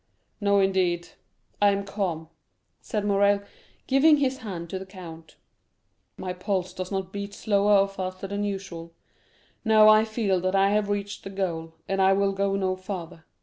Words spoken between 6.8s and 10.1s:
not beat slower or faster than usual. No, I